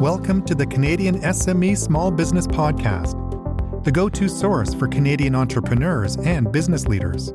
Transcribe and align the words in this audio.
Welcome 0.00 0.46
to 0.46 0.54
the 0.54 0.64
Canadian 0.64 1.20
SME 1.20 1.76
Small 1.76 2.10
Business 2.10 2.46
Podcast, 2.46 3.84
the 3.84 3.92
go 3.92 4.08
to 4.08 4.30
source 4.30 4.72
for 4.72 4.88
Canadian 4.88 5.34
entrepreneurs 5.34 6.16
and 6.16 6.50
business 6.50 6.88
leaders. 6.88 7.34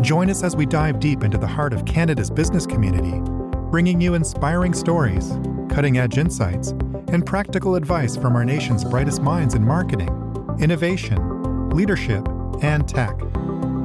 Join 0.00 0.30
us 0.30 0.42
as 0.42 0.56
we 0.56 0.64
dive 0.64 1.00
deep 1.00 1.22
into 1.22 1.36
the 1.36 1.46
heart 1.46 1.74
of 1.74 1.84
Canada's 1.84 2.30
business 2.30 2.64
community, 2.64 3.20
bringing 3.70 4.00
you 4.00 4.14
inspiring 4.14 4.72
stories, 4.72 5.38
cutting 5.68 5.98
edge 5.98 6.16
insights, 6.16 6.70
and 7.08 7.26
practical 7.26 7.74
advice 7.74 8.16
from 8.16 8.36
our 8.36 8.44
nation's 8.46 8.82
brightest 8.82 9.20
minds 9.20 9.52
in 9.54 9.62
marketing, 9.62 10.08
innovation, 10.58 11.68
leadership, 11.68 12.26
and 12.62 12.88
tech. 12.88 13.14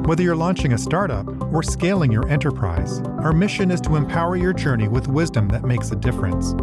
Whether 0.08 0.24
you're 0.24 0.38
launching 0.38 0.72
a 0.72 0.78
startup 0.78 1.28
or 1.54 1.62
scaling 1.62 2.10
your 2.10 2.26
enterprise, 2.30 3.02
our 3.20 3.34
mission 3.34 3.70
is 3.70 3.82
to 3.82 3.98
empower 3.98 4.38
your 4.38 4.54
journey 4.54 4.88
with 4.88 5.10
wisdom 5.10 5.50
that 5.50 5.66
makes 5.66 5.92
a 5.92 5.98
difference. 5.98 6.54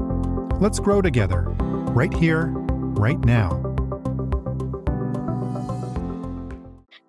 Let's 0.61 0.81
grow 0.81 1.01
together, 1.01 1.43
right 1.95 2.13
here, 2.13 2.47
right 2.49 3.21
now. 3.21 3.63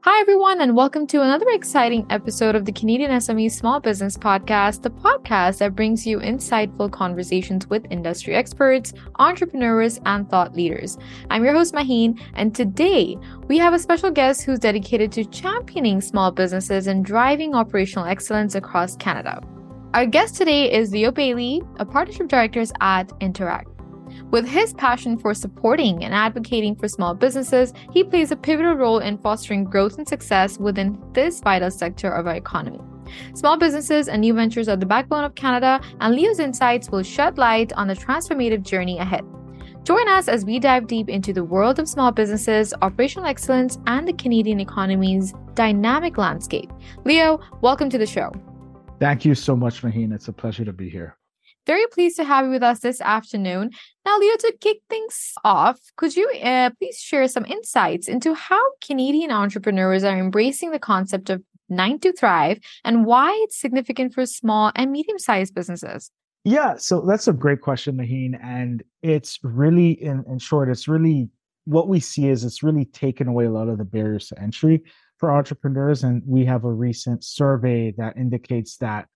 Hi, 0.02 0.22
everyone, 0.22 0.62
and 0.62 0.76
welcome 0.76 1.08
to 1.08 1.24
another 1.24 1.48
exciting 1.50 2.06
episode 2.12 2.54
of 2.54 2.66
the 2.66 2.72
Canadian 2.72 3.10
SME 3.10 3.52
Small 3.52 3.80
Business 3.80 4.16
Podcast, 4.16 4.84
the 4.84 4.92
podcast 4.92 5.58
that 5.58 5.76
brings 5.76 6.06
you 6.06 6.20
insightful 6.20 6.92
conversations 6.92 7.66
with 7.66 7.88
industry 7.90 8.36
experts, 8.36 8.94
entrepreneurs, 9.18 10.00
and 10.06 10.30
thought 10.30 10.56
leaders. 10.56 11.00
I'm 11.32 11.44
your 11.44 11.54
host, 11.54 11.74
Maheen, 11.74 12.22
and 12.36 12.54
today 12.54 13.18
we 13.48 13.58
have 13.58 13.74
a 13.74 13.80
special 13.80 14.12
guest 14.12 14.44
who's 14.44 14.60
dedicated 14.60 15.12
to 15.14 15.26
championing 15.26 16.02
small 16.02 16.30
businesses 16.30 16.86
and 16.86 17.04
driving 17.04 17.56
operational 17.56 18.06
excellence 18.06 18.54
across 18.54 18.96
Canada. 18.98 19.42
Our 19.92 20.06
guest 20.06 20.36
today 20.36 20.72
is 20.72 20.92
Leo 20.92 21.12
Bailey, 21.12 21.64
a 21.78 21.86
partnership 21.86 22.28
director 22.28 22.64
at 22.80 23.10
Interac. 23.22 23.64
With 24.30 24.48
his 24.48 24.72
passion 24.76 25.18
for 25.18 25.34
supporting 25.34 26.04
and 26.04 26.14
advocating 26.14 26.76
for 26.76 26.88
small 26.88 27.16
businesses, 27.16 27.74
he 27.92 28.04
plays 28.04 28.30
a 28.30 28.36
pivotal 28.36 28.76
role 28.76 29.00
in 29.00 29.18
fostering 29.18 29.64
growth 29.64 29.98
and 29.98 30.08
success 30.08 30.60
within 30.60 31.02
this 31.14 31.40
vital 31.40 31.72
sector 31.72 32.12
of 32.12 32.28
our 32.28 32.36
economy. 32.36 32.80
Small 33.34 33.58
businesses 33.58 34.10
and 34.10 34.22
new 34.22 34.36
ventures 34.36 34.70
are 34.70 34.76
the 34.76 34.86
backbone 34.86 35.24
of 35.24 35.34
Canada, 35.34 35.82
and 36.02 36.14
Leo's 36.14 36.38
insights 36.38 36.92
will 36.92 37.02
shed 37.02 37.40
light 37.40 37.74
on 37.74 37.88
the 37.88 37.96
transformative 37.96 38.62
journey 38.62 39.00
ahead. 39.00 39.26
Join 39.86 40.08
us 40.08 40.28
as 40.28 40.46
we 40.46 40.60
dive 40.60 40.86
deep 40.86 41.10
into 41.10 41.34
the 41.34 41.44
world 41.44 41.80
of 41.80 41.90
small 41.90 42.12
businesses, 42.12 42.76
operational 42.84 43.28
excellence, 43.28 43.80
and 43.88 44.08
the 44.08 44.14
Canadian 44.14 44.60
economy's 44.60 45.34
dynamic 45.56 46.20
landscape. 46.20 46.72
Leo, 47.06 47.40
welcome 47.62 47.90
to 47.90 47.98
the 47.98 48.06
show. 48.06 48.32
Thank 49.00 49.24
you 49.24 49.34
so 49.34 49.56
much, 49.56 49.82
Maheen. 49.82 50.14
It's 50.14 50.28
a 50.28 50.34
pleasure 50.34 50.66
to 50.66 50.74
be 50.74 50.90
here. 50.90 51.18
Very 51.66 51.86
pleased 51.88 52.18
to 52.18 52.24
have 52.24 52.46
you 52.46 52.52
with 52.52 52.64
us 52.64 52.80
this 52.80 53.00
afternoon. 53.00 53.72
Now, 54.06 54.18
Leo, 54.18 54.36
to 54.38 54.58
kick 54.60 54.80
things 54.90 55.34
off, 55.44 55.80
could 55.98 56.16
you 56.16 56.30
uh, 56.44 56.72
please 56.80 57.00
share 57.00 57.28
some 57.28 57.46
insights 57.46 58.08
into 58.08 58.34
how 58.34 58.62
Canadian 58.86 59.32
entrepreneurs 59.32 60.04
are 60.04 60.18
embracing 60.18 60.72
the 60.72 60.80
concept 60.80 61.30
of 61.30 61.44
nine 61.70 62.00
to 62.00 62.12
thrive 62.12 62.60
and 62.84 63.06
why 63.06 63.32
it's 63.44 63.60
significant 63.60 64.14
for 64.14 64.26
small 64.26 64.72
and 64.76 64.92
medium 64.92 65.20
sized 65.20 65.54
businesses? 65.54 66.12
Yeah, 66.44 66.78
so 66.78 67.02
that's 67.02 67.28
a 67.28 67.34
great 67.34 67.62
question, 67.62 67.98
Maheen. 67.98 68.38
And 68.42 68.82
it's 69.02 69.40
really, 69.44 69.92
in, 69.92 70.24
in 70.28 70.40
short, 70.40 70.70
it's 70.70 70.88
really 70.88 71.30
what 71.66 71.88
we 71.88 72.00
see 72.00 72.30
is 72.30 72.44
it's 72.44 72.64
really 72.64 72.86
taken 72.86 73.28
away 73.28 73.46
a 73.46 73.52
lot 73.52 73.68
of 73.68 73.78
the 73.78 73.86
barriers 73.86 74.28
to 74.30 74.42
entry 74.42 74.82
for 75.20 75.32
entrepreneurs. 75.32 76.04
And 76.04 76.24
we 76.26 76.46
have 76.46 76.64
a 76.64 76.72
recent 76.72 77.24
survey 77.24 77.92
that 77.98 78.18
indicates 78.18 78.78
that 78.78 79.08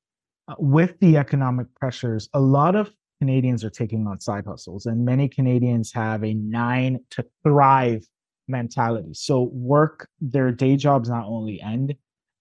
uh, 0.47 0.55
with 0.59 0.99
the 0.99 1.17
economic 1.17 1.73
pressures, 1.75 2.29
a 2.33 2.39
lot 2.39 2.75
of 2.75 2.91
Canadians 3.19 3.63
are 3.63 3.69
taking 3.69 4.05
on 4.05 4.19
side 4.19 4.45
hustles, 4.45 4.85
and 4.85 5.05
many 5.05 5.29
Canadians 5.29 5.93
have 5.93 6.23
a 6.23 6.33
nine 6.33 6.99
to 7.11 7.25
thrive 7.43 8.05
mentality. 8.49 9.13
So, 9.13 9.49
work, 9.53 10.09
their 10.19 10.51
day 10.51 10.75
jobs 10.75 11.09
not 11.09 11.25
only 11.25 11.61
end 11.61 11.95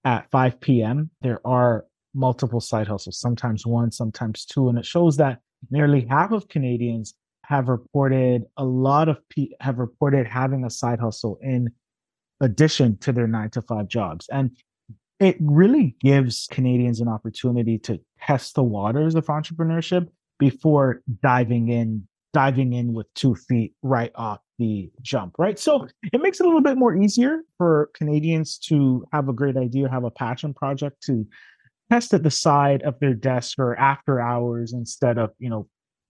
at 0.05 0.29
5 0.33 0.61
p.m., 0.61 1.11
there 1.21 1.41
are 1.47 1.85
multiple 2.15 2.61
side 2.61 2.89
hustles, 2.89 3.21
sometimes 3.21 3.65
one, 3.65 3.93
sometimes 3.93 4.45
two. 4.45 4.69
And 4.69 4.77
it 4.77 4.85
shows 4.85 5.17
that 5.19 5.39
nearly 5.71 6.05
half 6.11 6.33
of 6.33 6.49
Canadians 6.49 7.15
have 7.45 7.69
reported 7.69 8.45
a 8.57 8.65
lot 8.65 9.09
of 9.09 9.21
pe- 9.29 9.51
have 9.61 9.79
reported 9.79 10.27
having 10.27 10.65
a 10.65 10.71
side 10.71 10.99
hustle 10.99 11.39
in 11.43 11.71
addition 12.43 12.99
to 12.99 13.13
their 13.13 13.27
nine 13.27 13.49
to 13.51 13.63
five 13.63 13.89
jobs. 13.89 14.29
And 14.31 14.51
it 15.21 15.37
really 15.41 15.97
gives 16.01 16.49
Canadians 16.51 17.01
an 17.01 17.09
opportunity 17.09 17.79
to 17.79 18.01
test 18.21 18.57
the 18.57 18.63
waters 18.63 19.15
of 19.15 19.27
entrepreneurship 19.27 20.09
before 20.39 21.03
diving 21.23 21.69
in, 21.69 22.07
diving 22.33 22.73
in 22.73 22.93
with 22.93 23.07
two 23.15 23.37
feet 23.37 23.75
right 23.83 24.11
off 24.17 24.41
the 24.59 24.91
jump, 25.01 25.37
right? 25.39 25.59
So 25.59 25.87
it 26.13 26.21
makes 26.21 26.41
it 26.41 26.45
a 26.45 26.49
little 26.49 26.61
bit 26.61 26.77
more 26.77 26.97
easier 26.97 27.43
for 27.57 27.91
Canadians 27.95 28.59
to 28.67 29.05
have 29.13 29.29
a 29.29 29.33
great 29.33 29.57
idea, 29.57 29.89
have 29.89 30.05
a 30.05 30.11
passion 30.11 30.53
project 30.53 31.03
to 31.05 31.25
test 31.91 32.13
at 32.13 32.25
the 32.25 32.31
side 32.31 32.83
of 32.83 32.99
their 32.99 33.15
desk 33.15 33.59
or 33.59 33.79
after 33.79 34.21
hours 34.21 34.73
instead 34.73 35.19
of, 35.19 35.31
you 35.39 35.49
know, 35.49 35.69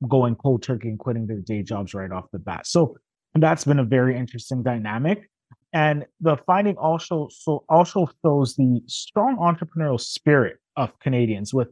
going 0.09 0.35
cold 0.35 0.63
turkey 0.63 0.89
and 0.89 0.99
quitting 0.99 1.27
their 1.27 1.41
day 1.41 1.63
jobs 1.63 1.93
right 1.93 2.11
off 2.11 2.25
the 2.33 2.39
bat. 2.39 2.67
So 2.67 2.97
that's 3.35 3.65
been 3.65 3.79
a 3.79 3.85
very 3.85 4.17
interesting 4.17 4.63
dynamic. 4.63 5.29
And 5.73 6.05
the 6.21 6.37
finding 6.37 6.77
also 6.77 7.29
so 7.31 7.65
also 7.69 8.09
shows 8.23 8.57
the 8.57 8.83
strong 8.87 9.37
entrepreneurial 9.39 10.01
spirit 10.01 10.59
of 10.77 10.99
Canadians, 11.01 11.55
with 11.55 11.69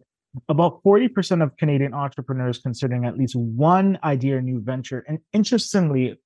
about 0.49 0.83
40% 0.83 1.43
of 1.43 1.57
Canadian 1.57 1.93
entrepreneurs 1.93 2.59
considering 2.59 3.05
at 3.05 3.19
least 3.19 3.35
one 3.37 3.99
idea 4.05 4.37
or 4.37 4.43
new 4.43 4.61
venture. 4.61 5.05
And 5.09 5.19
interestingly, 5.33 6.17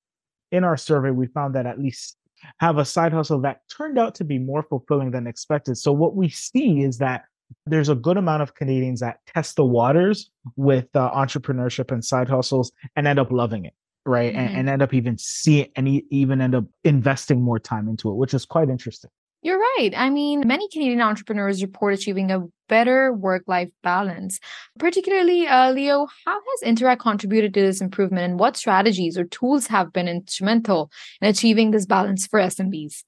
in 0.51 0.63
our 0.63 0.77
survey, 0.77 1.11
we 1.11 1.27
found 1.27 1.55
that 1.55 1.65
at 1.65 1.79
least 1.79 2.17
have 2.59 2.77
a 2.77 2.85
side 2.85 3.11
hustle 3.11 3.41
that 3.41 3.61
turned 3.75 3.97
out 3.97 4.15
to 4.15 4.23
be 4.23 4.37
more 4.37 4.63
fulfilling 4.63 5.11
than 5.11 5.27
expected. 5.27 5.77
So 5.77 5.91
what 5.91 6.15
we 6.15 6.29
see 6.29 6.81
is 6.81 6.99
that 6.99 7.23
there's 7.65 7.89
a 7.89 7.95
good 7.95 8.17
amount 8.17 8.43
of 8.43 8.55
Canadians 8.55 8.99
that 8.99 9.19
test 9.33 9.55
the 9.55 9.65
waters 9.65 10.29
with 10.55 10.87
uh, 10.95 11.11
entrepreneurship 11.11 11.91
and 11.91 12.03
side 12.03 12.29
hustles 12.29 12.71
and 12.95 13.07
end 13.07 13.19
up 13.19 13.31
loving 13.31 13.65
it 13.65 13.73
right 14.05 14.33
mm-hmm. 14.33 14.39
and, 14.39 14.57
and, 14.57 14.69
end 14.69 14.81
up 14.81 14.93
even 14.93 15.17
seeing 15.17 15.67
and 15.75 15.87
even 16.09 16.41
end 16.41 16.55
up 16.55 16.65
investing 16.83 17.41
more 17.41 17.59
time 17.59 17.87
into 17.87 18.09
it 18.09 18.15
which 18.15 18.33
is 18.33 18.45
quite 18.45 18.69
interesting. 18.69 19.09
You're 19.41 19.59
right 19.59 19.91
i 19.95 20.09
mean 20.09 20.43
many 20.45 20.67
canadian 20.69 21.01
entrepreneurs 21.01 21.61
report 21.61 21.93
achieving 21.93 22.31
a 22.31 22.43
better 22.67 23.13
work-life 23.13 23.69
balance. 23.83 24.39
Particularly 24.79 25.47
uh, 25.47 25.71
leo 25.71 26.07
how 26.25 26.39
has 26.39 26.75
interac 26.75 26.99
contributed 26.99 27.53
to 27.53 27.61
this 27.61 27.81
improvement 27.81 28.23
and 28.23 28.39
what 28.39 28.57
strategies 28.57 29.17
or 29.17 29.25
tools 29.25 29.67
have 29.67 29.93
been 29.93 30.07
instrumental 30.07 30.89
in 31.21 31.27
achieving 31.27 31.71
this 31.71 31.85
balance 31.85 32.25
for 32.25 32.39
smbs 32.39 33.03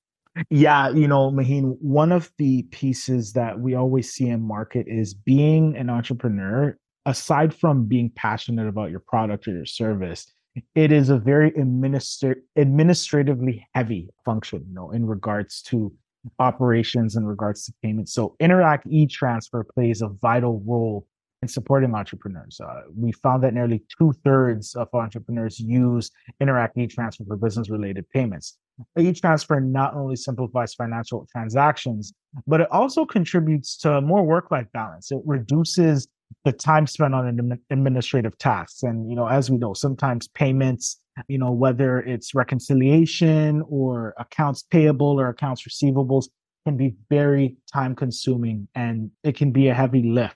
yeah, 0.49 0.89
you 0.89 1.07
know, 1.07 1.31
Maheen, 1.31 1.77
one 1.79 2.11
of 2.11 2.31
the 2.37 2.63
pieces 2.63 3.33
that 3.33 3.59
we 3.59 3.75
always 3.75 4.11
see 4.11 4.29
in 4.29 4.41
market 4.41 4.85
is 4.87 5.13
being 5.13 5.75
an 5.75 5.89
entrepreneur, 5.89 6.77
aside 7.05 7.53
from 7.53 7.85
being 7.85 8.11
passionate 8.15 8.67
about 8.67 8.91
your 8.91 8.99
product 8.99 9.47
or 9.47 9.51
your 9.51 9.65
service, 9.65 10.31
it 10.75 10.91
is 10.91 11.09
a 11.09 11.17
very 11.17 11.51
administra- 11.51 12.41
administratively 12.55 13.65
heavy 13.73 14.09
function, 14.25 14.65
you 14.67 14.73
know, 14.73 14.91
in 14.91 15.05
regards 15.05 15.61
to 15.63 15.93
operations 16.39 17.15
in 17.15 17.25
regards 17.25 17.65
to 17.65 17.73
payments. 17.81 18.13
So 18.13 18.35
Interac 18.41 18.81
e-transfer 18.89 19.63
plays 19.63 20.01
a 20.01 20.09
vital 20.09 20.61
role 20.65 21.07
in 21.41 21.47
supporting 21.47 21.93
entrepreneurs. 21.93 22.59
Uh, 22.59 22.81
we 22.95 23.11
found 23.11 23.43
that 23.43 23.53
nearly 23.53 23.83
two 23.97 24.11
thirds 24.23 24.75
of 24.75 24.87
entrepreneurs 24.93 25.59
use 25.59 26.09
Interac 26.41 26.71
e-transfer 26.75 27.23
for 27.25 27.37
business 27.37 27.69
related 27.69 28.09
payments. 28.09 28.57
E-transfer 28.99 29.59
not 29.59 29.95
only 29.95 30.15
simplifies 30.15 30.73
financial 30.73 31.27
transactions, 31.31 32.13
but 32.45 32.61
it 32.61 32.67
also 32.71 33.05
contributes 33.05 33.77
to 33.77 34.01
more 34.01 34.23
work-life 34.23 34.67
balance. 34.73 35.11
It 35.11 35.21
reduces 35.25 36.07
the 36.45 36.51
time 36.51 36.87
spent 36.87 37.13
on 37.13 37.59
administrative 37.69 38.37
tasks. 38.37 38.83
And, 38.83 39.09
you 39.09 39.15
know, 39.15 39.27
as 39.27 39.49
we 39.49 39.57
know, 39.57 39.73
sometimes 39.73 40.27
payments, 40.27 40.99
you 41.27 41.37
know, 41.37 41.51
whether 41.51 41.99
it's 41.99 42.35
reconciliation 42.35 43.63
or 43.67 44.13
accounts 44.17 44.63
payable 44.63 45.19
or 45.19 45.29
accounts 45.29 45.63
receivables 45.67 46.25
can 46.65 46.77
be 46.77 46.95
very 47.09 47.55
time 47.71 47.95
consuming 47.95 48.67
and 48.75 49.09
it 49.23 49.35
can 49.35 49.51
be 49.51 49.67
a 49.67 49.73
heavy 49.73 50.03
lift. 50.03 50.35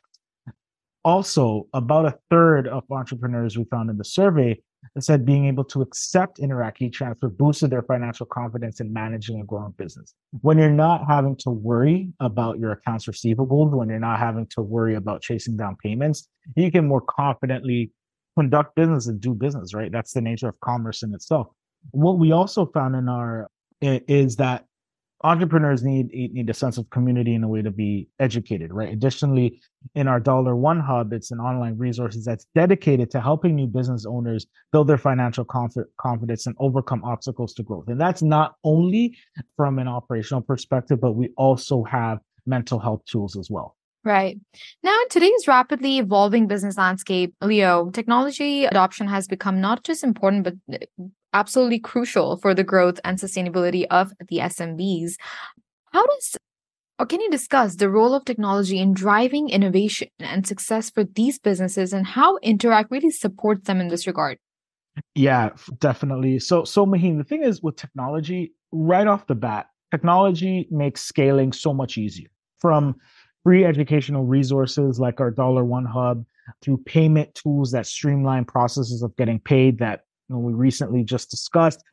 Also, 1.03 1.67
about 1.73 2.05
a 2.05 2.17
third 2.29 2.67
of 2.67 2.83
entrepreneurs 2.91 3.57
we 3.57 3.65
found 3.65 3.89
in 3.89 3.97
the 3.97 4.05
survey 4.05 4.59
that 4.95 5.03
said 5.03 5.25
being 5.25 5.45
able 5.45 5.63
to 5.65 5.81
accept 5.81 6.39
Interac 6.39 6.81
e-transfer 6.81 7.29
boosted 7.29 7.69
their 7.69 7.83
financial 7.83 8.25
confidence 8.25 8.79
in 8.79 8.91
managing 8.91 9.39
a 9.41 9.43
growing 9.43 9.73
business. 9.77 10.13
When 10.41 10.57
you're 10.57 10.69
not 10.69 11.05
having 11.07 11.35
to 11.37 11.49
worry 11.49 12.11
about 12.19 12.59
your 12.59 12.71
accounts 12.71 13.07
receivable, 13.07 13.69
when 13.69 13.89
you're 13.89 13.99
not 13.99 14.19
having 14.19 14.47
to 14.47 14.61
worry 14.61 14.95
about 14.95 15.21
chasing 15.21 15.55
down 15.55 15.77
payments, 15.83 16.27
you 16.55 16.71
can 16.71 16.87
more 16.87 17.01
confidently 17.01 17.91
conduct 18.37 18.75
business 18.75 19.07
and 19.07 19.19
do 19.19 19.33
business, 19.33 19.73
right? 19.73 19.91
That's 19.91 20.13
the 20.13 20.21
nature 20.21 20.49
of 20.49 20.59
commerce 20.61 21.03
in 21.03 21.13
itself. 21.13 21.47
What 21.91 22.19
we 22.19 22.31
also 22.31 22.65
found 22.65 22.95
in 22.95 23.09
our 23.09 23.49
is 23.81 24.35
that 24.35 24.65
entrepreneurs 25.23 25.83
need 25.83 26.11
need 26.11 26.49
a 26.49 26.53
sense 26.53 26.77
of 26.77 26.89
community 26.89 27.35
and 27.35 27.43
a 27.43 27.47
way 27.47 27.61
to 27.61 27.71
be 27.71 28.07
educated, 28.19 28.71
right? 28.73 28.91
Additionally, 28.91 29.61
in 29.95 30.07
our 30.07 30.19
Dollar 30.19 30.55
One 30.55 30.79
Hub, 30.79 31.13
it's 31.13 31.31
an 31.31 31.39
online 31.39 31.77
resource 31.77 32.17
that's 32.25 32.45
dedicated 32.55 33.11
to 33.11 33.21
helping 33.21 33.55
new 33.55 33.67
business 33.67 34.05
owners 34.05 34.45
build 34.71 34.87
their 34.87 34.97
financial 34.97 35.45
confidence 35.45 36.47
and 36.47 36.55
overcome 36.59 37.03
obstacles 37.03 37.53
to 37.55 37.63
growth. 37.63 37.87
And 37.87 37.99
that's 37.99 38.21
not 38.21 38.55
only 38.63 39.17
from 39.57 39.79
an 39.79 39.87
operational 39.87 40.41
perspective, 40.41 40.99
but 41.01 41.13
we 41.13 41.29
also 41.37 41.83
have 41.83 42.19
mental 42.45 42.79
health 42.79 43.03
tools 43.05 43.35
as 43.37 43.49
well. 43.49 43.75
Right. 44.03 44.39
Now, 44.81 44.97
in 45.01 45.09
today's 45.09 45.47
rapidly 45.47 45.99
evolving 45.99 46.47
business 46.47 46.75
landscape, 46.75 47.35
Leo, 47.41 47.91
technology 47.91 48.65
adoption 48.65 49.07
has 49.07 49.27
become 49.27 49.61
not 49.61 49.83
just 49.83 50.03
important, 50.03 50.43
but 50.43 50.55
eh, 50.71 50.85
absolutely 51.33 51.79
crucial 51.79 52.37
for 52.37 52.55
the 52.55 52.63
growth 52.63 52.99
and 53.05 53.19
sustainability 53.19 53.85
of 53.91 54.11
the 54.27 54.37
SMBs. 54.37 55.13
How 55.91 56.05
does 56.05 56.35
or 57.01 57.05
can 57.07 57.19
you 57.19 57.31
discuss 57.31 57.77
the 57.77 57.89
role 57.89 58.13
of 58.13 58.25
technology 58.25 58.77
in 58.77 58.93
driving 58.93 59.49
innovation 59.49 60.09
and 60.19 60.45
success 60.45 60.91
for 60.91 61.03
these 61.03 61.39
businesses 61.39 61.93
and 61.93 62.05
how 62.05 62.37
Interac 62.39 62.85
really 62.91 63.09
supports 63.09 63.65
them 63.65 63.81
in 63.81 63.87
this 63.87 64.05
regard? 64.05 64.37
Yeah, 65.15 65.49
definitely. 65.79 66.37
So, 66.37 66.63
so 66.63 66.85
Maheen, 66.85 67.17
the 67.17 67.23
thing 67.23 67.41
is 67.41 67.63
with 67.63 67.75
technology, 67.75 68.53
right 68.71 69.07
off 69.07 69.25
the 69.25 69.33
bat, 69.33 69.65
technology 69.89 70.67
makes 70.69 71.01
scaling 71.01 71.53
so 71.53 71.73
much 71.73 71.97
easier. 71.97 72.29
From 72.59 72.95
free 73.43 73.65
educational 73.65 74.25
resources 74.25 74.99
like 74.99 75.19
our 75.19 75.31
Dollar 75.31 75.63
One 75.63 75.85
Hub, 75.85 76.25
through 76.61 76.77
payment 76.77 77.33
tools 77.35 77.71
that 77.71 77.85
streamline 77.85 78.45
processes 78.45 79.03
of 79.03 79.15
getting 79.15 79.39
paid 79.39 79.79
that 79.79 80.01
you 80.29 80.35
know, 80.35 80.39
we 80.39 80.53
recently 80.53 81.03
just 81.03 81.29
discussed. 81.29 81.83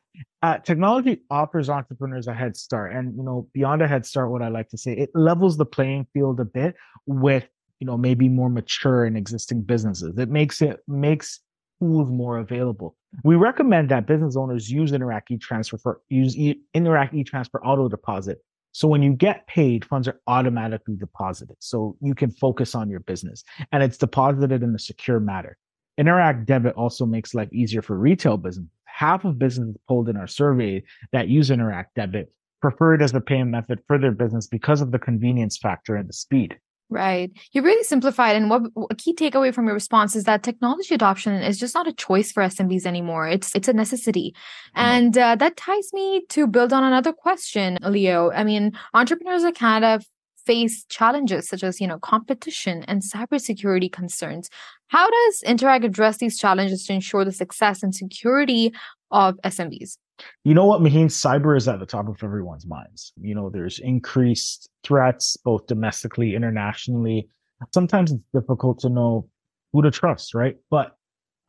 Uh, 0.41 0.57
technology 0.57 1.21
offers 1.29 1.69
entrepreneurs 1.69 2.27
a 2.27 2.33
head 2.33 2.57
start, 2.57 2.93
and 2.93 3.15
you 3.15 3.23
know, 3.23 3.47
beyond 3.53 3.81
a 3.81 3.87
head 3.87 4.05
start, 4.05 4.31
what 4.31 4.41
I 4.41 4.49
like 4.49 4.69
to 4.69 4.77
say, 4.77 4.93
it 4.93 5.11
levels 5.13 5.57
the 5.57 5.65
playing 5.65 6.07
field 6.13 6.39
a 6.39 6.45
bit 6.45 6.75
with 7.05 7.47
you 7.79 7.87
know 7.87 7.97
maybe 7.97 8.27
more 8.27 8.49
mature 8.49 9.05
and 9.05 9.15
existing 9.17 9.61
businesses. 9.61 10.17
It 10.17 10.29
makes 10.29 10.61
it 10.61 10.79
makes 10.87 11.39
tools 11.79 12.09
more 12.09 12.37
available. 12.37 12.97
We 13.23 13.35
recommend 13.35 13.89
that 13.89 14.07
business 14.07 14.35
owners 14.35 14.69
use 14.69 14.91
Interac 14.91 15.23
e-transfer 15.29 15.77
for 15.77 16.01
use 16.09 16.35
e- 16.37 16.61
Interac 16.75 17.13
e-transfer 17.13 17.63
auto 17.63 17.87
deposit. 17.87 18.39
So 18.71 18.87
when 18.87 19.01
you 19.01 19.13
get 19.13 19.47
paid, 19.47 19.85
funds 19.85 20.07
are 20.07 20.19
automatically 20.27 20.95
deposited. 20.95 21.55
So 21.59 21.97
you 22.01 22.15
can 22.15 22.31
focus 22.31 22.75
on 22.75 22.89
your 22.89 22.99
business 23.01 23.43
and 23.71 23.81
it's 23.81 23.97
deposited 23.97 24.63
in 24.63 24.73
a 24.75 24.79
secure 24.79 25.19
manner. 25.19 25.57
Interac 25.99 26.45
debit 26.45 26.75
also 26.75 27.05
makes 27.05 27.33
life 27.33 27.51
easier 27.51 27.81
for 27.81 27.97
retail 27.97 28.37
business. 28.37 28.67
Half 28.85 29.25
of 29.25 29.39
businesses 29.39 29.75
polled 29.87 30.09
in 30.09 30.17
our 30.17 30.27
survey 30.27 30.83
that 31.11 31.27
use 31.27 31.49
Interac 31.49 31.85
debit 31.95 32.31
prefer 32.61 32.95
it 32.95 33.01
as 33.01 33.13
a 33.13 33.21
payment 33.21 33.51
method 33.51 33.79
for 33.87 33.97
their 33.97 34.11
business 34.11 34.47
because 34.47 34.81
of 34.81 34.91
the 34.91 34.99
convenience 34.99 35.57
factor 35.57 35.95
and 35.95 36.07
the 36.07 36.13
speed. 36.13 36.57
Right. 36.91 37.31
You 37.51 37.61
really 37.61 37.83
simplified. 37.83 38.35
And 38.35 38.49
what 38.49 38.63
a 38.89 38.95
key 38.95 39.13
takeaway 39.13 39.53
from 39.53 39.65
your 39.65 39.75
response 39.75 40.15
is 40.15 40.23
that 40.23 40.41
technology 40.41 40.95
adoption 40.95 41.33
is 41.35 41.59
just 41.59 41.75
not 41.75 41.87
a 41.87 41.93
choice 41.93 42.31
for 42.31 42.41
SMBs 42.41 42.87
anymore. 42.87 43.27
It's 43.27 43.55
it's 43.55 43.67
a 43.67 43.73
necessity. 43.73 44.33
Mm-hmm. 44.75 44.79
And 44.81 45.17
uh, 45.17 45.35
that 45.35 45.55
ties 45.55 45.93
me 45.93 46.25
to 46.29 46.47
build 46.47 46.73
on 46.73 46.83
another 46.83 47.13
question, 47.13 47.77
Leo. 47.83 48.31
I 48.31 48.43
mean, 48.43 48.71
entrepreneurs 48.95 49.43
in 49.43 49.53
Canada 49.53 50.03
face 50.45 50.83
challenges 50.89 51.47
such 51.47 51.63
as, 51.63 51.79
you 51.79 51.85
know, 51.85 51.99
competition 51.99 52.83
and 52.87 53.03
cybersecurity 53.03 53.91
concerns. 53.91 54.49
How 54.87 55.07
does 55.07 55.43
Interac 55.45 55.83
address 55.83 56.17
these 56.17 56.39
challenges 56.39 56.85
to 56.85 56.93
ensure 56.93 57.23
the 57.23 57.31
success 57.31 57.83
and 57.83 57.93
security 57.93 58.73
of 59.11 59.35
SMBs? 59.45 59.97
You 60.43 60.53
know 60.53 60.65
what, 60.65 60.81
Maheen? 60.81 61.05
Cyber 61.05 61.55
is 61.55 61.67
at 61.67 61.79
the 61.79 61.85
top 61.85 62.07
of 62.07 62.23
everyone's 62.23 62.65
minds. 62.65 63.13
You 63.21 63.35
know, 63.35 63.49
there's 63.49 63.79
increased 63.79 64.69
threats 64.83 65.37
both 65.37 65.67
domestically, 65.67 66.35
internationally. 66.35 67.29
Sometimes 67.73 68.11
it's 68.11 68.23
difficult 68.33 68.79
to 68.79 68.89
know 68.89 69.27
who 69.73 69.81
to 69.81 69.91
trust, 69.91 70.33
right? 70.33 70.55
But 70.69 70.95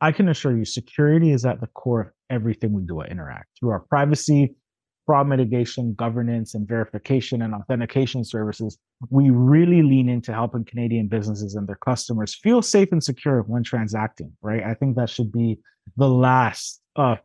I 0.01 0.11
can 0.11 0.29
assure 0.29 0.57
you, 0.57 0.65
security 0.65 1.31
is 1.31 1.45
at 1.45 1.61
the 1.61 1.67
core 1.67 2.01
of 2.01 2.07
everything 2.29 2.73
we 2.73 2.83
do 2.83 3.01
at 3.01 3.09
Interac. 3.09 3.43
Through 3.59 3.69
our 3.69 3.81
privacy, 3.81 4.55
fraud 5.05 5.27
mitigation, 5.27 5.93
governance, 5.93 6.55
and 6.55 6.67
verification 6.67 7.41
and 7.41 7.53
authentication 7.53 8.23
services, 8.23 8.77
we 9.09 9.29
really 9.29 9.81
lean 9.81 10.09
into 10.09 10.33
helping 10.33 10.63
Canadian 10.63 11.07
businesses 11.07 11.55
and 11.55 11.67
their 11.67 11.77
customers 11.77 12.35
feel 12.35 12.61
safe 12.61 12.91
and 12.91 13.03
secure 13.03 13.41
when 13.41 13.63
transacting, 13.63 14.31
right? 14.41 14.63
I 14.63 14.73
think 14.73 14.95
that 14.95 15.09
should 15.09 15.31
be 15.31 15.59
the 15.97 16.09
last 16.09 16.81
uh, 16.95 17.15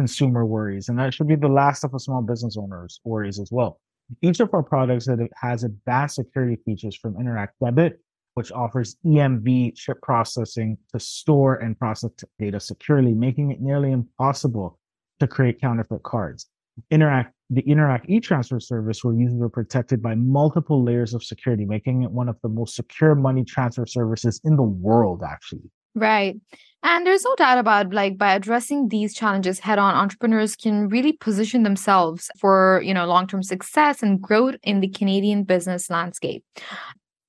consumer 0.00 0.46
worries. 0.46 0.88
And 0.88 0.98
that 0.98 1.12
should 1.12 1.28
be 1.28 1.36
the 1.36 1.48
last 1.62 1.84
of 1.84 1.92
a 1.92 1.98
small 1.98 2.22
business 2.22 2.56
owner's 2.56 3.00
worries 3.04 3.38
as 3.38 3.50
well. 3.52 3.78
Each 4.22 4.40
of 4.40 4.48
our 4.54 4.62
products 4.62 5.04
that 5.06 5.18
has 5.36 5.62
advanced 5.62 6.14
security 6.14 6.56
features 6.64 6.96
from 6.96 7.14
Interac 7.16 7.48
Debit, 7.62 8.00
which 8.32 8.50
offers 8.50 8.96
EMV 9.04 9.76
chip 9.76 10.00
processing 10.00 10.78
to 10.92 10.98
store 10.98 11.56
and 11.56 11.78
process 11.78 12.12
data 12.38 12.58
securely, 12.58 13.12
making 13.12 13.50
it 13.50 13.60
nearly 13.60 13.92
impossible 13.92 14.78
to 15.20 15.26
create 15.26 15.60
counterfeit 15.60 16.02
cards. 16.02 16.48
Interac 16.90 17.26
the 17.50 17.62
Interac 17.62 18.02
e-transfer 18.08 18.60
service 18.60 19.02
where 19.02 19.12
users 19.12 19.42
are 19.42 19.48
protected 19.48 20.00
by 20.00 20.14
multiple 20.14 20.82
layers 20.84 21.14
of 21.14 21.22
security, 21.24 21.64
making 21.64 22.04
it 22.04 22.10
one 22.10 22.28
of 22.28 22.36
the 22.42 22.48
most 22.48 22.76
secure 22.76 23.16
money 23.16 23.44
transfer 23.44 23.84
services 23.84 24.40
in 24.44 24.54
the 24.54 24.62
world, 24.62 25.22
actually. 25.28 25.68
Right. 25.94 26.36
And 26.82 27.06
there's 27.06 27.24
no 27.24 27.34
doubt 27.36 27.58
about 27.58 27.92
like 27.92 28.16
by 28.16 28.34
addressing 28.34 28.88
these 28.88 29.14
challenges 29.14 29.58
head 29.58 29.78
on, 29.78 29.94
entrepreneurs 29.94 30.56
can 30.56 30.88
really 30.88 31.12
position 31.12 31.62
themselves 31.62 32.30
for, 32.38 32.80
you 32.82 32.94
know, 32.94 33.06
long-term 33.06 33.42
success 33.42 34.02
and 34.02 34.20
growth 34.20 34.54
in 34.62 34.80
the 34.80 34.88
Canadian 34.88 35.44
business 35.44 35.90
landscape. 35.90 36.42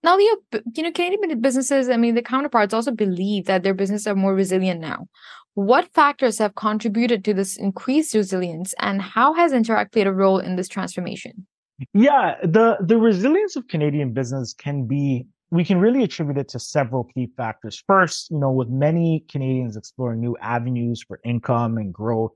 Now, 0.03 0.17
you 0.17 0.39
know, 0.53 0.91
Canadian 0.91 1.41
businesses, 1.41 1.89
I 1.89 1.97
mean, 1.97 2.15
the 2.15 2.21
counterparts 2.21 2.73
also 2.73 2.91
believe 2.91 3.45
that 3.45 3.63
their 3.63 3.73
businesses 3.73 4.07
are 4.07 4.15
more 4.15 4.33
resilient 4.33 4.79
now. 4.79 5.07
What 5.53 5.93
factors 5.93 6.39
have 6.39 6.55
contributed 6.55 7.25
to 7.25 7.33
this 7.33 7.57
increased 7.57 8.15
resilience 8.15 8.73
and 8.79 9.01
how 9.01 9.33
has 9.33 9.51
Interac 9.51 9.91
played 9.91 10.07
a 10.07 10.13
role 10.13 10.39
in 10.39 10.55
this 10.55 10.69
transformation? 10.69 11.45
Yeah, 11.93 12.35
the 12.41 12.77
the 12.79 12.97
resilience 12.97 13.55
of 13.55 13.67
Canadian 13.67 14.13
business 14.13 14.53
can 14.53 14.85
be 14.85 15.25
we 15.51 15.65
can 15.65 15.79
really 15.79 16.03
attribute 16.03 16.37
it 16.37 16.47
to 16.49 16.59
several 16.59 17.03
key 17.03 17.29
factors. 17.35 17.83
First, 17.85 18.31
you 18.31 18.39
know, 18.39 18.51
with 18.51 18.69
many 18.69 19.25
Canadians 19.29 19.75
exploring 19.75 20.21
new 20.21 20.37
avenues 20.41 21.03
for 21.05 21.19
income 21.25 21.77
and 21.77 21.93
growth, 21.93 22.31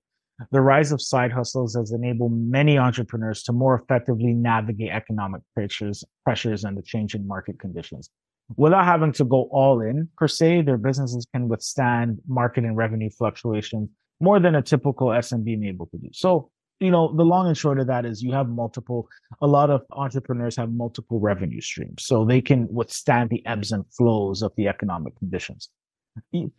the 0.52 0.60
rise 0.60 0.92
of 0.92 1.02
side 1.02 1.32
hustles 1.32 1.76
has 1.76 1.94
enabled 1.94 2.34
many 2.34 2.78
entrepreneurs 2.78 3.42
to 3.44 3.54
more 3.54 3.76
effectively 3.82 4.34
navigate 4.34 4.92
economic 4.92 5.42
pressures, 5.54 6.04
pressures 6.26 6.66
and 6.66 6.78
the 6.78 6.82
changing 6.82 7.26
market 7.26 7.58
conditions. 7.58 8.10
Without 8.58 8.84
having 8.84 9.14
to 9.14 9.24
go 9.24 9.48
all 9.50 9.80
in 9.80 10.10
per 10.18 10.28
se, 10.28 10.64
their 10.64 10.78
businesses 10.78 11.26
can 11.34 11.48
withstand 11.48 12.20
market 12.28 12.66
and 12.66 12.76
revenue 12.76 13.10
fluctuations 13.10 13.90
more 14.20 14.40
than 14.40 14.56
a 14.56 14.62
typical 14.62 15.08
SMB 15.08 15.58
may 15.58 15.70
able 15.70 15.88
to 15.88 15.98
do. 15.98 16.10
So 16.12 16.52
you 16.80 16.92
know, 16.92 17.14
the 17.16 17.24
long 17.24 17.48
and 17.48 17.58
short 17.58 17.80
of 17.80 17.88
that 17.88 18.06
is 18.06 18.22
you 18.22 18.34
have 18.34 18.50
multiple, 18.50 19.08
a 19.42 19.48
lot 19.48 19.70
of 19.70 19.84
entrepreneurs 19.92 20.56
have 20.58 20.72
multiple 20.72 21.20
revenue 21.20 21.62
streams, 21.62 22.06
so 22.06 22.26
they 22.26 22.42
can 22.42 22.68
withstand 22.70 23.30
the 23.30 23.46
ebbs 23.46 23.72
and 23.72 23.86
flows 23.94 24.42
of 24.42 24.52
the 24.58 24.68
economic 24.68 25.18
conditions. 25.18 25.70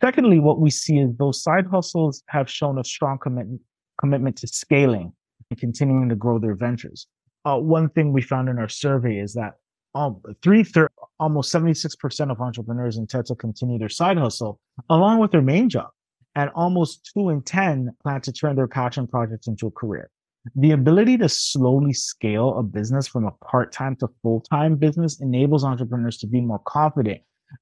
Secondly, 0.01 0.39
what 0.39 0.59
we 0.59 0.69
see 0.69 0.99
is 0.99 1.15
those 1.17 1.41
side 1.41 1.65
hustles 1.67 2.23
have 2.27 2.49
shown 2.49 2.77
a 2.79 2.83
strong 2.83 3.17
commitment, 3.17 3.61
commitment 3.99 4.35
to 4.37 4.47
scaling 4.47 5.11
and 5.49 5.59
continuing 5.59 6.09
to 6.09 6.15
grow 6.15 6.39
their 6.39 6.55
ventures. 6.55 7.07
Uh, 7.45 7.57
one 7.57 7.89
thing 7.89 8.11
we 8.11 8.21
found 8.21 8.49
in 8.49 8.59
our 8.59 8.69
survey 8.69 9.17
is 9.17 9.33
that 9.33 9.53
um, 9.95 10.21
almost 11.19 11.53
76% 11.53 12.31
of 12.31 12.41
entrepreneurs 12.41 12.97
intend 12.97 13.25
to 13.27 13.35
continue 13.35 13.79
their 13.79 13.89
side 13.89 14.17
hustle 14.17 14.59
along 14.89 15.19
with 15.19 15.31
their 15.31 15.41
main 15.41 15.69
job 15.69 15.89
and 16.37 16.51
almost 16.53 17.11
two 17.11 17.29
in 17.29 17.41
10 17.41 17.89
plan 18.03 18.21
to 18.21 18.31
turn 18.31 18.55
their 18.55 18.67
passion 18.67 19.07
projects 19.07 19.47
into 19.47 19.65
a 19.65 19.71
career. 19.71 20.11
The 20.55 20.71
ability 20.71 21.17
to 21.17 21.27
slowly 21.27 21.93
scale 21.93 22.59
a 22.59 22.63
business 22.63 23.07
from 23.07 23.25
a 23.25 23.31
part 23.43 23.71
time 23.71 23.95
to 23.97 24.07
full 24.21 24.41
time 24.41 24.75
business 24.75 25.19
enables 25.19 25.65
entrepreneurs 25.65 26.19
to 26.19 26.27
be 26.27 26.39
more 26.39 26.61
confident 26.65 27.21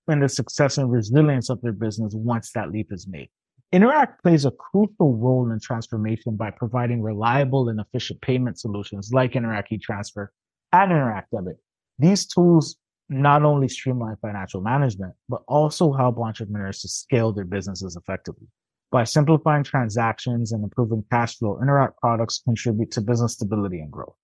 in 0.09 0.19
the 0.19 0.27
success 0.27 0.77
and 0.77 0.91
resilience 0.91 1.49
of 1.49 1.61
their 1.61 1.71
business 1.71 2.13
once 2.15 2.51
that 2.51 2.71
leap 2.71 2.91
is 2.91 3.07
made. 3.07 3.29
Interac 3.73 4.19
plays 4.21 4.43
a 4.43 4.51
crucial 4.51 5.15
role 5.15 5.49
in 5.51 5.59
transformation 5.59 6.35
by 6.35 6.51
providing 6.51 7.01
reliable 7.01 7.69
and 7.69 7.79
efficient 7.79 8.19
payment 8.21 8.59
solutions 8.59 9.11
like 9.13 9.33
Interac 9.33 9.71
e-transfer 9.71 10.33
and 10.73 10.91
Interac 10.91 11.23
debit. 11.33 11.57
These 11.97 12.27
tools 12.27 12.75
not 13.07 13.43
only 13.43 13.69
streamline 13.69 14.17
financial 14.21 14.61
management, 14.61 15.13
but 15.29 15.43
also 15.47 15.93
help 15.93 16.17
entrepreneurs 16.17 16.81
to 16.81 16.89
scale 16.89 17.31
their 17.31 17.45
businesses 17.45 17.95
effectively. 17.95 18.47
By 18.95 19.03
simplifying 19.03 19.65
transactions 19.65 20.53
and 20.53 20.63
improving 20.63 21.03
cash 21.11 21.37
flow, 21.37 21.59
Interac 21.61 21.97
products 21.97 22.39
contribute 22.45 22.91
to 22.91 23.01
business 23.01 23.33
stability 23.33 23.79
and 23.81 23.91
growth. 23.91 24.15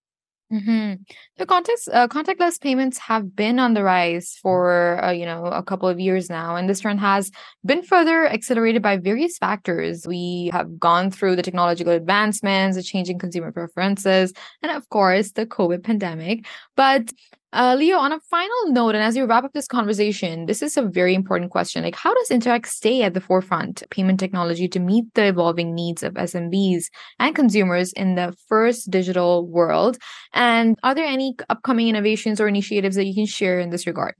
Mm-hmm. 0.50 1.04
The 1.36 1.46
context, 1.46 1.90
uh, 1.92 2.08
contactless 2.08 2.58
payments 2.62 2.98
have 3.00 3.36
been 3.36 3.60
on 3.60 3.74
the 3.74 3.84
rise 3.84 4.38
for 4.42 5.04
uh, 5.04 5.12
you 5.12 5.26
know 5.26 5.44
a 5.44 5.62
couple 5.62 5.90
of 5.90 6.00
years 6.00 6.30
now, 6.30 6.56
and 6.56 6.70
this 6.70 6.80
trend 6.80 7.02
has 7.02 7.32
been 7.66 7.84
further 7.84 8.26
accelerated 8.26 8.82
by 8.82 8.96
various 8.96 9.38
factors. 9.38 10.08
We 10.08 10.52
have 10.54 10.80
gone 10.80 11.12
through 11.12 11.36
the 11.36 11.44
technological 11.44 11.92
advancements, 11.92 12.78
the 12.78 12.84
changing 12.84 13.20
consumer 13.20 13.52
preferences, 13.52 14.32
and 14.62 14.72
of 14.72 14.88
course 14.88 15.34
the 15.34 15.46
COVID 15.46 15.84
pandemic. 15.84 16.46
But 16.78 17.12
uh, 17.54 17.76
Leo, 17.78 17.98
on 17.98 18.14
a 18.14 18.20
final 18.20 18.68
note, 18.68 18.96
and 18.96 19.04
as 19.04 19.16
we 19.16 19.22
wrap 19.22 19.44
up 19.44 19.54
this 19.54 19.68
conversation, 19.68 20.46
this 20.46 20.62
is 20.62 20.78
a 20.78 20.82
very 20.82 21.14
important 21.14 21.52
question. 21.52 21.84
Like, 21.84 21.96
how 21.96 22.14
does 22.14 22.30
Interac 22.30 22.66
stay 22.66 23.04
at 23.04 23.14
the 23.14 23.22
forefront 23.22 23.82
of 23.82 23.90
payment 23.90 24.20
technology 24.20 24.68
to 24.70 24.80
meet 24.80 25.14
the 25.16 25.28
evolving 25.28 25.76
needs 25.76 26.02
of 26.04 26.14
SMBs 26.14 26.86
and 27.20 27.36
consumers 27.36 27.92
in 27.94 28.16
the 28.16 28.34
first 28.48 28.90
digital 28.90 29.48
world? 29.48 29.98
And 30.34 30.78
are 30.84 30.96
there 30.96 31.06
any 31.06 31.36
upcoming 31.50 31.90
innovations 31.90 32.40
or 32.40 32.48
initiatives 32.48 32.96
that 32.96 33.06
you 33.06 33.14
can 33.14 33.26
share 33.26 33.60
in 33.60 33.70
this 33.70 33.86
regard? 33.86 34.16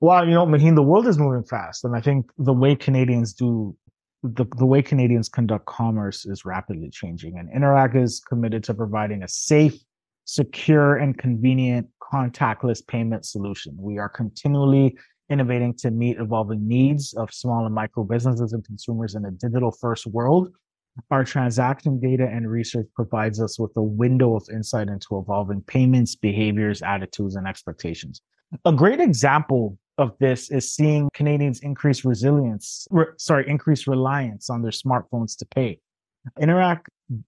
Well, 0.00 0.24
you 0.24 0.32
know, 0.32 0.46
Maheen, 0.46 0.76
the 0.76 0.82
world 0.82 1.06
is 1.06 1.18
moving 1.18 1.44
fast. 1.44 1.84
And 1.84 1.96
I 1.96 2.00
think 2.00 2.30
the 2.38 2.54
way 2.54 2.74
Canadians 2.76 3.34
do 3.34 3.76
the, 4.22 4.44
the 4.58 4.66
way 4.66 4.82
Canadians 4.82 5.28
conduct 5.28 5.66
commerce 5.66 6.26
is 6.26 6.44
rapidly 6.44 6.90
changing. 6.90 7.38
And 7.38 7.50
Interac 7.50 7.96
is 7.96 8.20
committed 8.20 8.62
to 8.64 8.74
providing 8.74 9.22
a 9.22 9.28
safe, 9.28 9.82
secure, 10.24 10.96
and 10.96 11.16
convenient 11.16 11.88
contactless 12.12 12.86
payment 12.86 13.24
solution. 13.24 13.74
We 13.78 13.98
are 13.98 14.08
continually 14.08 14.96
innovating 15.30 15.74
to 15.74 15.90
meet 15.90 16.18
evolving 16.18 16.66
needs 16.66 17.14
of 17.14 17.32
small 17.32 17.64
and 17.64 17.74
micro 17.74 18.04
businesses 18.04 18.52
and 18.52 18.64
consumers 18.64 19.14
in 19.14 19.24
a 19.24 19.30
digital 19.30 19.70
first 19.70 20.06
world. 20.06 20.48
Our 21.10 21.24
transaction 21.24 22.00
data 22.00 22.28
and 22.28 22.50
research 22.50 22.88
provides 22.94 23.40
us 23.40 23.58
with 23.58 23.70
a 23.76 23.82
window 23.82 24.34
of 24.34 24.46
insight 24.52 24.88
into 24.88 25.18
evolving 25.18 25.62
payments, 25.62 26.16
behaviors, 26.16 26.82
attitudes, 26.82 27.36
and 27.36 27.46
expectations. 27.46 28.20
A 28.64 28.72
great 28.72 29.00
example 29.00 29.78
of 29.98 30.16
this 30.18 30.50
is 30.50 30.74
seeing 30.74 31.08
Canadians 31.14 31.60
increase 31.60 32.04
resilience, 32.04 32.88
re- 32.90 33.06
sorry, 33.18 33.48
increase 33.48 33.86
reliance 33.86 34.50
on 34.50 34.62
their 34.62 34.72
smartphones 34.72 35.36
to 35.38 35.46
pay. 35.46 35.78
Interac, 36.40 36.80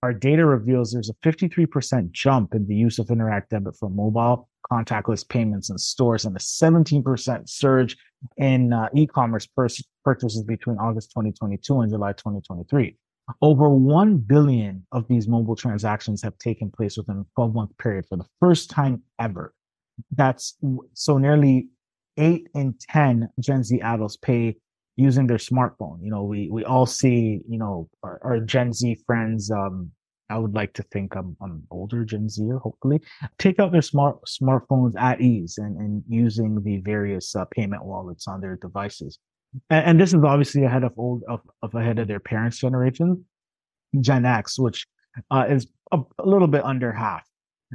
our 0.02 0.12
data 0.12 0.44
reveals 0.44 0.92
there's 0.92 1.10
a 1.10 1.14
53% 1.26 2.10
jump 2.10 2.54
in 2.54 2.66
the 2.66 2.74
use 2.74 2.98
of 2.98 3.06
Interac 3.06 3.48
debit 3.48 3.76
for 3.76 3.88
mobile 3.88 4.48
contactless 4.70 5.28
payments 5.28 5.70
in 5.70 5.78
stores 5.78 6.24
and 6.24 6.36
a 6.36 6.40
17% 6.40 7.48
surge 7.48 7.96
in 8.36 8.72
uh, 8.72 8.88
e-commerce 8.94 9.46
pur- 9.46 9.68
purchases 10.04 10.42
between 10.44 10.76
August 10.78 11.10
2022 11.10 11.80
and 11.80 11.90
July 11.90 12.12
2023. 12.12 12.96
Over 13.40 13.70
1 13.70 14.18
billion 14.18 14.84
of 14.92 15.06
these 15.08 15.28
mobile 15.28 15.56
transactions 15.56 16.22
have 16.22 16.36
taken 16.38 16.70
place 16.70 16.96
within 16.96 17.18
a 17.18 17.24
12 17.36 17.54
month 17.54 17.78
period 17.78 18.06
for 18.08 18.16
the 18.16 18.26
first 18.40 18.70
time 18.70 19.02
ever. 19.20 19.54
That's 20.10 20.56
so 20.94 21.18
nearly 21.18 21.68
eight 22.16 22.48
in 22.54 22.74
10 22.90 23.28
Gen 23.40 23.62
Z 23.62 23.80
adults 23.80 24.16
pay 24.16 24.56
using 24.96 25.26
their 25.26 25.38
smartphone. 25.38 25.98
You 26.02 26.10
know, 26.10 26.24
we, 26.24 26.48
we 26.50 26.64
all 26.64 26.86
see, 26.86 27.40
you 27.48 27.58
know, 27.58 27.88
our, 28.02 28.20
our 28.22 28.40
Gen 28.40 28.72
Z 28.72 28.96
friends, 29.06 29.50
um, 29.50 29.90
I 30.30 30.38
would 30.38 30.54
like 30.54 30.72
to 30.74 30.82
think 30.84 31.14
I'm, 31.14 31.36
I'm 31.42 31.62
older 31.70 32.04
Gen 32.04 32.28
Z, 32.28 32.42
hopefully, 32.62 33.00
take 33.38 33.58
out 33.58 33.72
their 33.72 33.82
smart 33.82 34.18
smartphones 34.26 34.94
at 34.98 35.20
ease 35.20 35.58
and, 35.58 35.76
and 35.78 36.02
using 36.08 36.62
the 36.62 36.78
various 36.78 37.36
uh, 37.36 37.44
payment 37.46 37.84
wallets 37.84 38.26
on 38.26 38.40
their 38.40 38.56
devices. 38.56 39.18
And, 39.68 39.86
and, 39.86 40.00
this 40.00 40.14
is 40.14 40.24
obviously 40.24 40.64
ahead 40.64 40.84
of 40.84 40.92
old 40.96 41.22
of, 41.28 41.40
of 41.62 41.74
ahead 41.74 41.98
of 41.98 42.08
their 42.08 42.20
parents' 42.20 42.58
generation, 42.58 43.24
Gen 44.00 44.24
X, 44.24 44.58
which 44.58 44.86
uh, 45.30 45.46
is 45.48 45.66
a, 45.90 45.98
a 46.18 46.26
little 46.26 46.48
bit 46.48 46.64
under 46.64 46.92
half. 46.92 47.28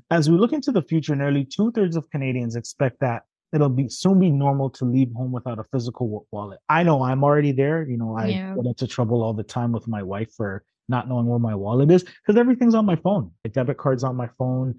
As 0.10 0.30
we 0.30 0.38
look 0.38 0.54
into 0.54 0.72
the 0.72 0.82
future, 0.82 1.16
nearly 1.16 1.46
two 1.46 1.72
thirds 1.72 1.96
of 1.96 2.10
Canadians 2.10 2.56
expect 2.56 3.00
that 3.02 3.24
it'll 3.54 3.70
be 3.70 3.88
soon 3.90 4.20
be 4.20 4.30
normal 4.30 4.70
to 4.70 4.86
leave 4.86 5.12
home 5.14 5.32
without 5.32 5.60
a 5.60 5.64
physical 5.66 6.28
wallet. 6.32 6.60
I 6.70 6.84
know 6.84 7.04
I'm 7.04 7.24
already 7.24 7.52
there. 7.52 7.88
You 7.88 7.98
know, 7.98 8.18
I 8.18 8.28
yeah. 8.28 8.56
get 8.56 8.66
into 8.66 8.88
trouble 8.88 9.24
all 9.24 9.34
the 9.34 9.44
time 9.44 9.72
with 9.72 9.88
my 9.88 10.04
wife 10.04 10.32
for 10.36 10.64
not 10.90 11.08
knowing 11.08 11.26
where 11.26 11.40
my 11.40 11.56
wallet 11.56 11.92
is 11.92 12.04
because 12.04 12.38
everything's 12.38 12.76
on 12.76 12.86
my 12.86 12.96
phone. 12.96 13.32
My 13.44 13.50
debit 13.50 13.78
card's 13.78 14.04
on 14.04 14.16
my 14.16 14.30
phone. 14.38 14.76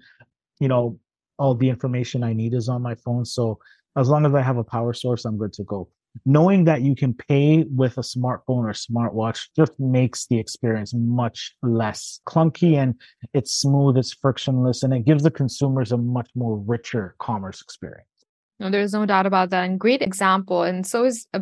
You 0.59 0.67
know, 0.67 0.99
all 1.37 1.55
the 1.55 1.69
information 1.69 2.23
I 2.23 2.33
need 2.33 2.53
is 2.53 2.69
on 2.69 2.81
my 2.81 2.95
phone. 2.95 3.25
So 3.25 3.59
as 3.97 4.09
long 4.09 4.25
as 4.25 4.33
I 4.33 4.41
have 4.41 4.57
a 4.57 4.63
power 4.63 4.93
source, 4.93 5.25
I'm 5.25 5.37
good 5.37 5.53
to 5.53 5.63
go. 5.63 5.89
Knowing 6.25 6.65
that 6.65 6.81
you 6.81 6.95
can 6.95 7.13
pay 7.13 7.63
with 7.69 7.97
a 7.97 8.01
smartphone 8.01 8.65
or 8.65 8.73
smartwatch 8.73 9.47
just 9.55 9.79
makes 9.79 10.25
the 10.25 10.37
experience 10.37 10.93
much 10.93 11.55
less 11.61 12.19
clunky 12.27 12.75
and 12.75 12.95
it's 13.33 13.53
smooth, 13.53 13.95
it's 13.95 14.13
frictionless, 14.13 14.81
and 14.81 14.93
it 14.93 15.05
gives 15.05 15.23
the 15.23 15.31
consumers 15.31 15.91
a 15.91 15.97
much 15.97 16.29
more 16.35 16.57
richer 16.57 17.15
commerce 17.19 17.61
experience. 17.61 18.08
No, 18.59 18.69
there's 18.69 18.91
no 18.91 19.05
doubt 19.05 19.25
about 19.25 19.51
that. 19.51 19.63
And 19.63 19.79
great 19.79 20.01
example. 20.01 20.63
And 20.63 20.85
so 20.85 21.05
is 21.05 21.27
uh, 21.33 21.39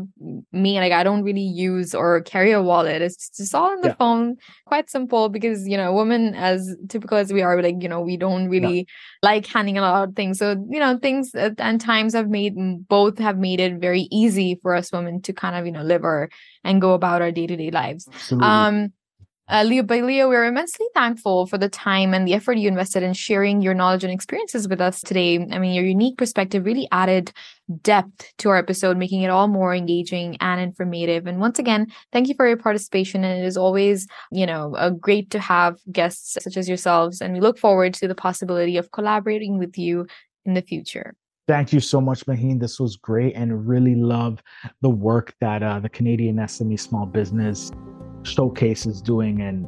me. 0.52 0.80
Like 0.80 0.92
I 0.92 1.04
don't 1.04 1.24
really 1.24 1.42
use 1.42 1.96
or 1.96 2.22
carry 2.22 2.52
a 2.52 2.62
wallet. 2.62 3.02
It's 3.02 3.30
just 3.36 3.56
all 3.56 3.72
on 3.72 3.82
the 3.82 3.90
yeah. 3.90 3.96
phone. 3.96 4.38
Quite 4.66 4.92
simple 4.92 5.28
because 5.30 5.68
you 5.68 5.78
know, 5.78 5.94
women 5.94 6.36
as 6.36 6.76
typical 6.90 7.18
as 7.18 7.34
we 7.34 7.42
are, 7.42 7.60
like 7.62 7.82
you 7.82 7.90
know, 7.90 8.02
we 8.02 8.18
don't 8.18 8.50
really 8.50 8.78
yeah. 8.78 8.84
like 9.24 9.48
handing 9.48 9.80
a 9.80 9.82
lot 9.82 10.08
of 10.08 10.16
things. 10.16 10.38
So 10.38 10.64
you 10.70 10.80
know, 10.80 11.00
things 11.00 11.32
and 11.34 11.82
times 11.82 12.14
have 12.14 12.30
made 12.30 12.56
both 12.88 13.18
have 13.18 13.40
made 13.40 13.60
it 13.60 13.80
very 13.80 14.08
easy 14.12 14.60
for 14.62 14.76
us 14.76 14.92
women 14.92 15.22
to 15.24 15.34
kind 15.34 15.56
of 15.56 15.66
you 15.66 15.72
know 15.72 15.84
live 15.84 16.04
our 16.04 16.30
and 16.64 16.80
go 16.80 16.94
about 16.94 17.24
our 17.24 17.32
day 17.32 17.48
to 17.48 17.56
day 17.56 17.72
lives. 17.72 18.08
Absolutely. 18.14 18.48
Um, 18.48 18.94
uh, 19.50 19.64
Leo, 19.64 19.84
by 19.84 20.02
Leo, 20.02 20.28
we're 20.28 20.46
immensely 20.46 20.88
thankful 20.94 21.46
for 21.46 21.58
the 21.58 21.70
time 21.70 22.14
and 22.14 22.28
the 22.28 22.34
effort 22.34 22.58
you 22.58 22.68
invested 22.68 23.02
in 23.02 23.14
sharing 23.14 23.62
your 23.62 23.74
knowledge 23.74 24.04
and 24.04 24.12
experiences 24.12 24.68
with 24.68 24.82
us 24.82 25.02
today. 25.02 25.36
I 25.40 25.58
mean, 25.58 25.74
your 25.74 25.86
unique 25.86 26.18
perspective 26.18 26.66
really 26.66 26.88
added 26.92 27.32
depth 27.82 28.34
to 28.40 28.50
our 28.50 28.58
episode, 28.58 28.98
making 28.98 29.22
it 29.22 29.30
all 29.30 29.48
more 29.48 29.74
engaging 29.74 30.36
and 30.42 30.60
informative. 30.60 31.28
And 31.28 31.40
once 31.40 31.60
again, 31.60 31.88
thank 32.12 32.28
you 32.28 32.36
for 32.36 32.46
your 32.48 32.58
participation. 32.58 33.24
And 33.24 33.42
it 33.42 33.46
is 33.46 33.56
always, 33.56 34.08
you 34.32 34.46
know, 34.46 34.98
great 35.00 35.30
to 35.32 35.40
have 35.40 35.78
guests 35.92 36.38
such 36.42 36.58
as 36.58 36.68
yourselves. 36.68 37.22
And 37.22 37.34
we 37.34 37.40
look 37.40 37.58
forward 37.58 37.94
to 37.96 38.08
the 38.08 38.16
possibility 38.16 38.76
of 38.76 38.92
collaborating 38.92 39.58
with 39.58 39.78
you 39.78 40.08
in 40.46 40.56
the 40.56 40.62
future. 40.62 41.14
Thank 41.48 41.72
you 41.72 41.80
so 41.80 42.02
much, 42.02 42.26
Maheen. 42.26 42.60
This 42.60 42.78
was 42.78 42.98
great 42.98 43.34
and 43.34 43.66
really 43.66 43.96
love 43.96 44.44
the 44.82 44.90
work 44.90 45.34
that 45.40 45.64
uh, 45.64 45.80
the 45.80 45.88
Canadian 45.88 46.36
SME 46.36 46.78
Small 46.78 47.06
Business 47.06 47.72
Showcase 48.28 48.86
is 48.86 49.02
doing. 49.02 49.42
And 49.42 49.68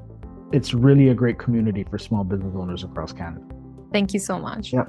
it's 0.51 0.73
really 0.73 1.09
a 1.09 1.13
great 1.13 1.39
community 1.39 1.83
for 1.83 1.97
small 1.97 2.23
business 2.23 2.53
owners 2.55 2.83
across 2.83 3.13
Canada. 3.13 3.45
Thank 3.91 4.13
you 4.13 4.19
so 4.19 4.37
much. 4.37 4.73
Yeah. 4.73 4.85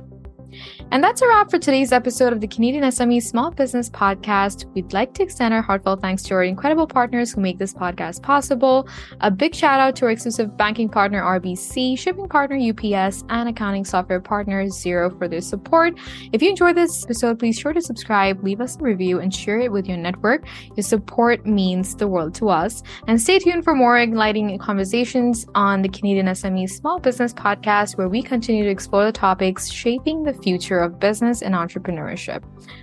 And 0.91 1.03
that's 1.03 1.23
a 1.23 1.29
wrap 1.29 1.51
for 1.51 1.59
today's 1.59 1.93
episode 1.93 2.33
of 2.33 2.41
the 2.41 2.49
Canadian 2.49 2.85
SME 2.85 3.23
Small 3.23 3.51
Business 3.51 3.89
Podcast. 3.89 4.65
We'd 4.75 4.93
like 4.93 5.15
to 5.15 5.23
extend 5.23 5.55
our 5.55 5.63
heartfelt 5.63 6.01
thanks 6.01 6.23
to 6.25 6.35
our 6.35 6.43
incredible 6.43 6.87
partners 6.87 7.33
who 7.33 7.41
make 7.41 7.59
this 7.59 7.73
podcast 7.73 8.23
possible. 8.23 8.89
A 9.21 9.31
big 9.31 9.55
shout 9.55 9.81
out 9.81 9.97
to 9.97 10.07
our 10.07 10.11
exclusive 10.11 10.57
banking 10.57 10.89
partner, 10.89 11.23
RBC, 11.23 11.99
shipping 11.99 12.29
partner, 12.29 12.57
UPS, 12.57 13.25
and 13.29 13.49
accounting 13.49 13.85
software 13.85 14.21
partner, 14.21 14.65
Xero 14.67 15.17
for 15.19 15.29
their 15.29 15.41
support. 15.41 15.99
If 16.33 16.43
you 16.43 16.51
enjoyed 16.51 16.77
this 16.77 17.05
episode, 17.05 17.39
please 17.39 17.59
sure 17.59 17.73
to 17.73 17.81
subscribe, 17.81 18.43
leave 18.43 18.61
us 18.61 18.77
a 18.77 18.83
review, 18.83 19.21
and 19.21 19.35
share 19.35 19.61
it 19.61 19.71
with 19.71 19.87
your 19.87 19.97
network. 19.97 20.47
Your 20.77 20.85
support 20.85 21.47
means 21.47 21.95
the 21.95 22.09
world 22.09 22.35
to 22.37 22.49
us. 22.49 22.83
And 23.07 23.21
stay 23.21 23.39
tuned 23.39 23.65
for 23.65 23.75
more 23.75 23.99
enlightening 23.99 24.59
conversations 24.59 25.47
on 25.55 25.83
the 25.83 25.89
Canadian 25.89 26.27
SME 26.27 26.69
Small 26.69 26.99
Business 26.99 27.33
Podcast, 27.33 27.97
where 27.97 28.09
we 28.09 28.23
continue 28.23 28.65
to 28.65 28.71
explore 28.71 29.05
the 29.05 29.13
topics 29.13 29.71
shaping 29.71 30.23
the 30.23 30.33
future 30.43 30.79
of 30.79 30.99
business 30.99 31.43
and 31.43 31.55
entrepreneurship. 31.55 32.43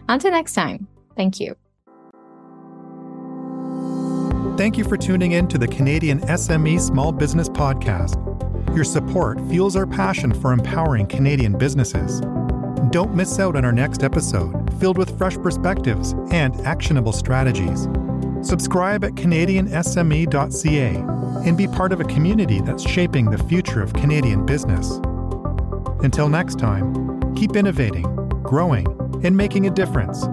Until 0.10 0.32
next 0.32 0.54
time, 0.54 0.88
thank 1.16 1.40
you. 1.40 1.56
Thank 4.58 4.78
you 4.78 4.84
for 4.84 4.98
tuning 4.98 5.34
in 5.34 5.48
to 5.50 5.60
the 5.60 5.68
Canadian 5.68 6.20
SME 6.22 6.82
Small 6.82 7.12
Business 7.12 7.48
Podcast. 7.48 8.16
Your 8.76 8.84
support 8.84 9.40
fuels 9.50 9.76
our 9.76 9.86
passion 9.86 10.34
for 10.34 10.52
empowering 10.52 11.06
Canadian 11.06 11.58
businesses. 11.58 12.22
Don't 12.90 13.14
miss 13.14 13.38
out 13.38 13.56
on 13.56 13.64
our 13.66 13.72
next 13.72 14.04
episode, 14.04 14.74
filled 14.80 14.98
with 14.98 15.16
fresh 15.18 15.38
perspectives 15.38 16.14
and 16.32 16.60
actionable 16.62 17.12
strategies. 17.12 17.88
Subscribe 18.42 19.04
at 19.04 19.14
CanadianSME.ca 19.14 20.96
and 21.48 21.58
be 21.58 21.68
part 21.68 21.92
of 21.92 22.00
a 22.00 22.06
community 22.06 22.62
that's 22.62 22.88
shaping 22.88 23.30
the 23.30 23.38
future 23.44 23.82
of 23.82 23.94
Canadian 23.94 24.46
business. 24.46 25.00
Until 26.04 26.30
next 26.30 26.58
time, 26.58 27.07
Keep 27.38 27.56
innovating, 27.56 28.01
growing, 28.41 28.88
and 29.24 29.38
making 29.38 29.67
a 29.67 29.70
difference. 29.70 30.25